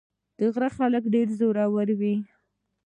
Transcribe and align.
د 0.37 0.39
غره 0.53 0.69
خلک 0.77 1.03
ډېر 1.13 1.27
زړور 1.39 1.87
دي. 2.01 2.15